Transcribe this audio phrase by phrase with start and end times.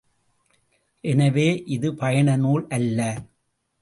[1.03, 1.45] எனவே
[1.67, 2.99] இது பயண நூல் அல்ல.